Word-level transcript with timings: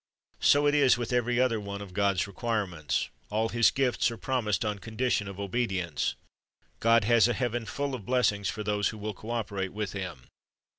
"'So 0.51 0.65
it 0.65 0.73
is 0.73 0.97
with 0.97 1.13
every 1.13 1.39
other 1.39 1.59
one 1.59 1.79
of 1.79 1.93
God's 1.93 2.25
requirements. 2.25 3.09
All 3.29 3.49
His 3.49 3.69
gifts 3.69 4.09
are 4.09 4.17
promised 4.17 4.65
on 4.65 4.79
condition 4.79 5.27
of 5.27 5.39
obedience. 5.39 6.15
God 6.79 7.03
has 7.03 7.27
a 7.27 7.33
heaven 7.33 7.67
full 7.67 7.93
of 7.93 8.03
blessings 8.03 8.49
for 8.49 8.63
those 8.63 8.87
who 8.89 8.97
will 8.97 9.13
co 9.13 9.29
operate 9.29 9.73
with 9.73 9.93
Him. 9.93 10.25